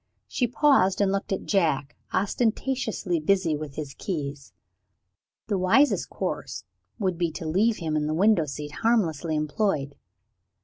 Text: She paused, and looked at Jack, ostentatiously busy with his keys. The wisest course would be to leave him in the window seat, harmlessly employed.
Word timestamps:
She 0.27 0.47
paused, 0.47 0.99
and 0.99 1.11
looked 1.11 1.31
at 1.31 1.45
Jack, 1.45 1.95
ostentatiously 2.11 3.19
busy 3.19 3.55
with 3.55 3.75
his 3.75 3.93
keys. 3.93 4.51
The 5.45 5.59
wisest 5.59 6.09
course 6.09 6.63
would 6.97 7.19
be 7.19 7.29
to 7.33 7.45
leave 7.45 7.77
him 7.77 7.95
in 7.95 8.07
the 8.07 8.15
window 8.15 8.45
seat, 8.47 8.71
harmlessly 8.81 9.35
employed. 9.35 9.93